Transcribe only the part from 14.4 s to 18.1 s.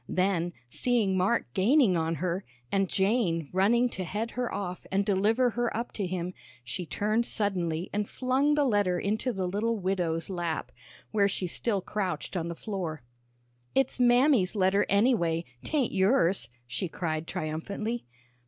letter, anyway; 'tain't yours," she cried triumphantly.